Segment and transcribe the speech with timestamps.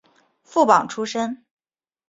[0.41, 1.45] 副榜出身。